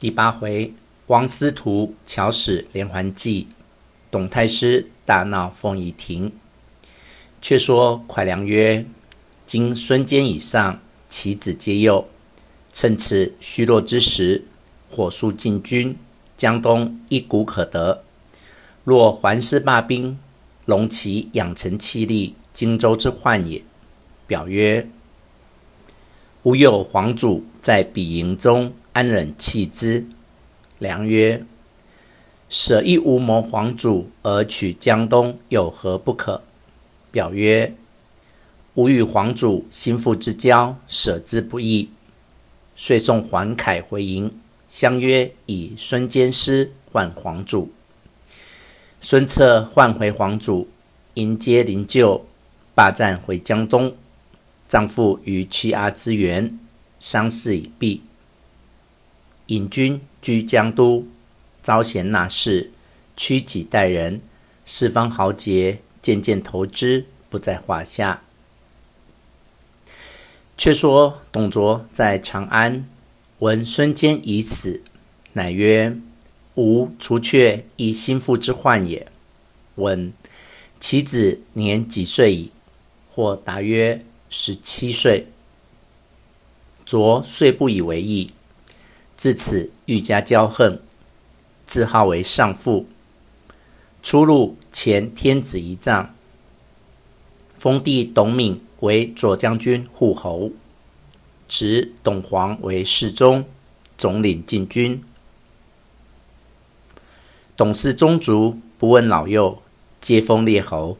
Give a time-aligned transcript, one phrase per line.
[0.00, 0.72] 第八回，
[1.08, 3.48] 王司徒巧使连环计，
[4.10, 6.32] 董太师大闹凤仪亭。
[7.42, 8.86] 却说蒯良曰
[9.44, 12.08] ：“今孙坚已上，其子皆幼，
[12.72, 14.46] 趁此虚弱之时，
[14.88, 15.94] 火速进军，
[16.34, 18.02] 江东一鼓可得。
[18.84, 20.18] 若桓师罢兵，
[20.64, 23.62] 容其养成气力，荆州之患也。”
[24.26, 24.88] 表曰
[26.44, 30.06] ：“吾有皇祖在彼营中。”安忍弃之？
[30.78, 31.44] 良曰
[32.48, 36.42] ：“舍一无谋皇祖而取江东，有何不可？”
[37.12, 37.74] 表曰
[38.74, 41.90] ：“吾与皇祖心腹之交，舍之不易。”
[42.74, 44.32] 遂送桓凯回营，
[44.66, 47.70] 相约以孙坚师换皇祖。
[49.00, 50.68] 孙策换回皇祖，
[51.14, 52.22] 迎接灵柩，
[52.74, 53.94] 霸占回江东。
[54.66, 56.58] 丈夫于曲阿之原，
[56.98, 58.02] 丧事已毕。
[59.50, 61.08] 引军居江都，
[61.60, 62.70] 招贤纳士，
[63.16, 64.20] 屈己待人，
[64.64, 68.22] 四方豪杰渐渐投之，不在话下。
[70.56, 72.88] 却说董卓在长安
[73.40, 74.84] 闻孙坚已死，
[75.32, 75.98] 乃曰
[76.54, 79.08] ：“吾除却一心腹之患也。
[79.74, 80.12] 问
[80.78, 82.52] 其子年几岁矣？
[83.10, 85.26] 或答曰：十七岁。
[86.86, 88.32] 卓遂不以为意。”
[89.20, 90.80] 自此愈加骄横，
[91.66, 92.86] 自号为上父。
[94.02, 96.14] 出入前天子仪仗，
[97.58, 100.52] 封弟董闵为左将军护侯，
[101.46, 103.44] 侄董黄为侍中，
[103.98, 105.04] 总领禁军。
[107.54, 109.62] 董氏宗族不问老幼，
[110.00, 110.96] 皆封列侯。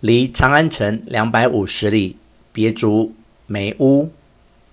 [0.00, 2.18] 离长安城两百五十里，
[2.52, 3.14] 别筑
[3.46, 4.10] 煤屋。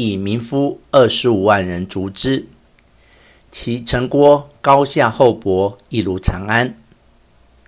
[0.00, 2.46] 以民夫二十五万人筑之，
[3.50, 6.78] 其城郭高下厚薄，一如长安。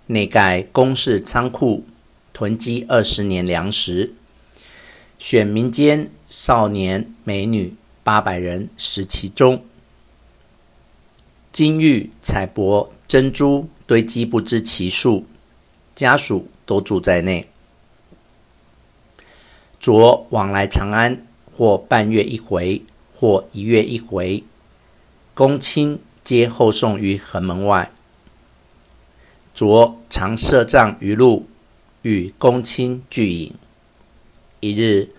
[0.06, 1.84] 内盖工事仓库，
[2.32, 4.14] 囤积二十年粮食。
[5.18, 7.74] 选民间少年美女
[8.04, 9.64] 八百人食其中。
[11.50, 15.26] 金玉彩帛珍珠堆积不知其数，
[15.96, 17.48] 家属都住在内。
[19.80, 21.26] 卓往来长安。
[21.60, 22.80] 或半月一回，
[23.14, 24.44] 或一月一回，
[25.34, 27.90] 公卿皆候送于横门外。
[29.54, 31.46] 卓常设帐于路，
[32.00, 33.52] 与公卿俱饮。
[34.60, 35.10] 一日，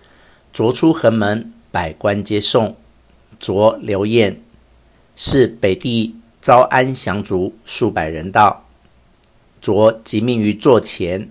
[0.52, 2.76] 卓出横门，百官皆送，
[3.38, 4.42] 卓留宴。
[5.14, 8.66] 是北地招安降卒数百人到，
[9.60, 11.30] 卓即命于座前，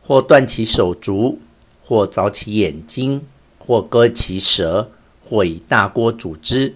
[0.00, 1.38] 或断其手足，
[1.84, 3.26] 或凿其眼睛。
[3.64, 4.90] 或割其舌，
[5.24, 6.74] 或以大锅煮之，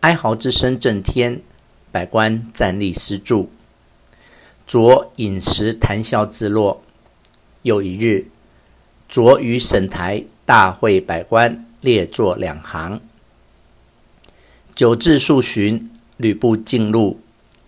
[0.00, 1.40] 哀嚎之声震天，
[1.92, 3.50] 百官站立思助。
[4.66, 6.82] 卓饮食谈笑自若。
[7.62, 8.26] 又一日，
[9.08, 13.00] 卓于省台大会百官，列坐两行。
[14.74, 17.20] 久至数旬，吕布进入，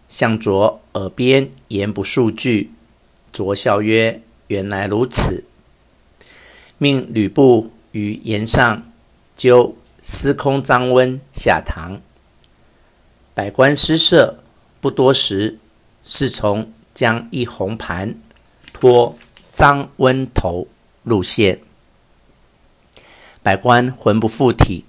[0.09, 2.73] 向卓耳边言不数句。
[3.33, 5.44] 卓笑曰：“原来如此。”
[6.78, 7.71] 命吕布。
[7.94, 8.82] 于筵上，
[9.37, 12.00] 揪司空张温下堂。
[13.34, 14.41] 百官失色，
[14.81, 15.60] 不多时，
[16.05, 18.16] 侍从将一红盘
[18.72, 19.16] 托
[19.53, 20.66] 张温头
[21.05, 21.60] 入馅。
[23.44, 24.84] 百官魂不附体。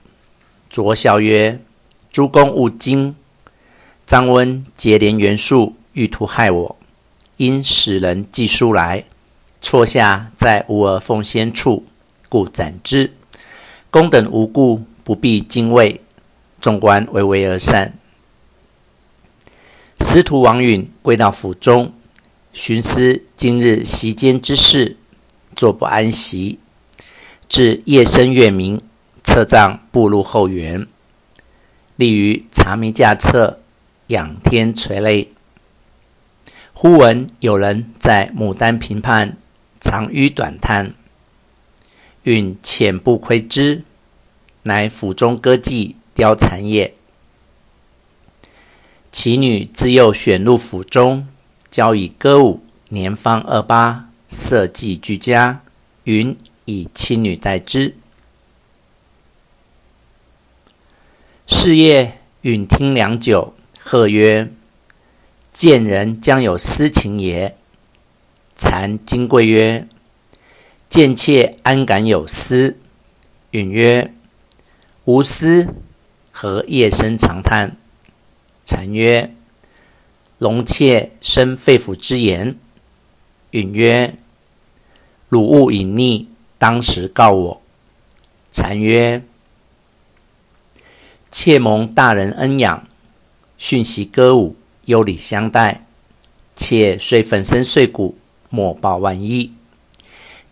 [0.67, 1.61] 卓笑曰
[2.11, 3.15] ：“诸公勿惊，
[4.07, 6.75] 张温结连袁术，欲图害我，
[7.37, 9.05] 因使人寄书来，
[9.61, 11.85] 错下在吾儿奉先处。”
[12.29, 13.13] 故斩之。
[13.89, 16.01] 公等无故，不必惊畏。
[16.59, 17.93] 众官微微而散。
[19.99, 21.93] 司徒王允归到府中，
[22.51, 24.97] 寻思今日席间之事，
[25.55, 26.59] 坐不安席。
[27.47, 28.81] 至夜深月明，
[29.23, 30.87] 册帐步入后园，
[31.95, 33.59] 立于茶弥架侧，
[34.07, 35.29] 仰天垂泪。
[36.73, 39.37] 忽闻有人在牡丹屏畔
[39.79, 40.93] 长吁短叹。
[42.25, 43.83] 允浅不窥之，
[44.63, 46.93] 乃府中歌妓貂蝉也。
[49.11, 51.27] 其女自幼选入府中，
[51.71, 55.61] 教以歌舞，年方二八，色技俱佳。
[56.05, 57.95] 允以妻女待之。
[61.47, 64.51] 是夜，允听良久，喝曰
[65.51, 67.57] ：“见人将有私情也。”
[68.55, 69.87] 蝉惊贵曰。
[70.89, 72.77] 贱妾安敢有私？
[73.51, 74.13] 允曰：
[75.03, 75.67] 无私，
[76.31, 77.75] 何夜深长叹？
[78.65, 79.33] 禅曰：
[80.37, 82.57] 龙妾生肺腑之言。
[83.51, 84.15] 允曰：
[85.29, 86.27] 汝勿隐匿，
[86.57, 87.61] 当时告我。
[88.51, 89.21] 禅曰：
[91.29, 92.87] 妾蒙大人恩养，
[93.57, 94.55] 训习歌舞，
[94.85, 95.85] 优礼相待。
[96.55, 98.17] 妾虽粉身碎骨，
[98.49, 99.51] 莫报万一。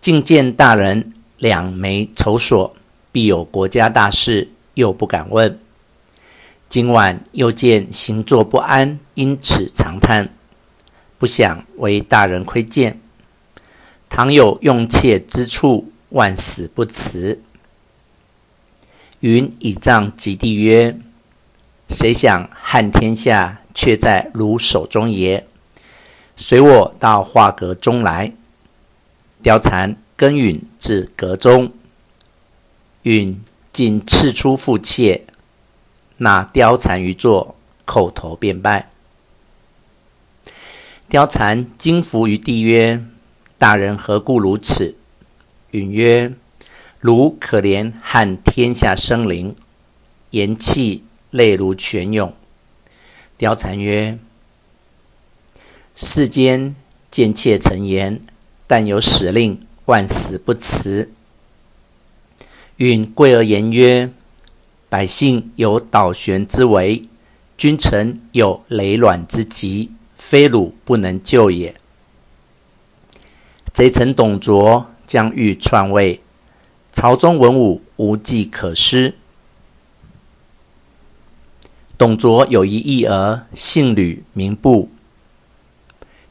[0.03, 2.75] 觐见大人两眉愁锁，
[3.13, 5.57] 必有国家大事，又不敢问。
[6.67, 10.27] 今晚又见行坐不安，因此长叹。
[11.17, 12.99] 不想为大人亏见，
[14.09, 17.41] 倘有用妾之处，万死不辞。
[19.21, 20.99] 云倚杖击地曰
[21.87, 25.47] ：“谁想汉天下，却在汝手中也。
[26.35, 28.33] 随我到画阁中来。”
[29.43, 31.73] 貂蝉跟允至阁中，
[33.01, 33.43] 允
[33.73, 35.25] 进赤出腹妾，
[36.17, 38.89] 纳貂蝉于座，叩头便拜。
[41.09, 43.05] 貂蝉惊伏于地曰
[43.59, 44.95] ：“大人何故如此？”
[45.71, 46.33] 允曰
[47.01, 49.55] ：“汝可怜汉天下生灵，
[50.29, 51.01] 言訖
[51.31, 52.33] 泪如泉涌。”
[53.37, 54.17] 貂蝉曰
[55.93, 56.75] ：“世间
[57.11, 58.21] 见妾曾言，
[58.73, 61.11] 但有使令，万死不辞。”
[62.77, 64.11] 允贵而言曰
[64.89, 67.03] ：“百姓有倒悬之危，
[67.55, 71.75] 君臣有累卵之急。”非汝不能救也。
[73.71, 76.21] 贼臣董卓将欲篡位，
[76.91, 79.13] 朝中文武无计可施。
[81.95, 84.89] 董卓有一义儿，姓吕，名布，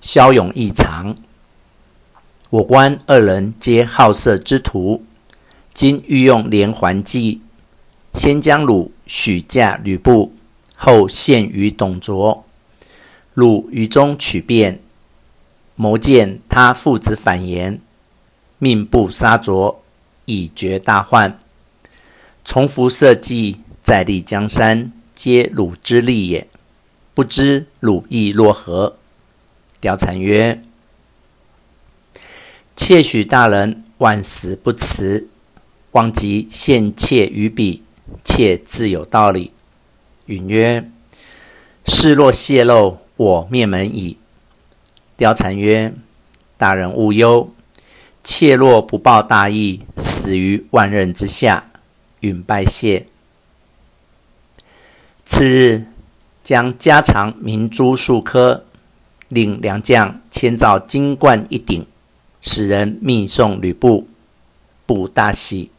[0.00, 1.14] 骁勇异常。
[2.52, 5.06] 我观二人皆好色之徒，
[5.72, 7.40] 今欲用连环计，
[8.12, 10.34] 先将汝许嫁吕布，
[10.76, 12.44] 后献于董卓。
[13.32, 14.78] 汝于中取变，
[15.76, 17.80] 谋见他父子反颜，
[18.58, 19.82] 命不杀卓，
[20.26, 21.38] 以绝大患。
[22.44, 26.46] 重复设计，再立江山，皆汝之力也。
[27.14, 28.98] 不知汝意若何？
[29.80, 30.62] 貂蝉曰
[32.76, 35.28] ：“妾许大人万死不辞。
[35.92, 37.82] 望即献妾于彼，
[38.24, 39.52] 妾自有道理。”
[40.26, 40.90] 允曰
[41.84, 44.16] ：“事若泄露。”我灭门矣。
[45.18, 45.94] 貂蝉曰
[46.56, 47.52] ：“大人勿忧，
[48.24, 51.70] 妾若不报大义，死于万仞之下。”
[52.20, 53.06] 允拜谢。
[55.24, 55.86] 次日，
[56.42, 58.64] 将家常明珠数颗，
[59.28, 61.86] 令良将千造金冠一顶，
[62.42, 64.06] 使人密送吕布。
[64.84, 65.70] 布大喜，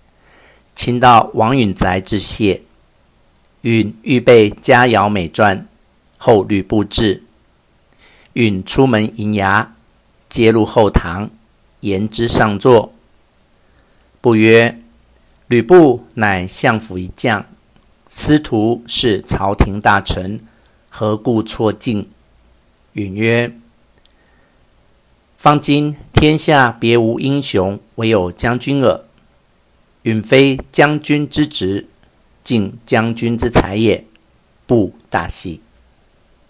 [0.73, 2.63] 亲到王允宅致谢。
[3.61, 5.65] 允预备佳肴美馔。
[6.17, 7.21] 后吕布至，
[8.33, 9.75] 允出门迎牙，
[10.29, 11.29] 接入后堂，
[11.81, 12.93] 言之上座。
[14.21, 14.79] 布曰
[15.47, 17.45] ：“吕布乃相府一将，
[18.09, 20.39] 司徒是朝廷大臣，
[20.89, 22.07] 何故错敬？”
[22.93, 23.53] 允曰
[25.43, 29.03] ：“方今天下别无英雄，唯有将军耳。
[30.03, 31.89] 允非将军之职，
[32.45, 34.05] 尽将军之才也。”
[34.65, 35.59] 不大喜。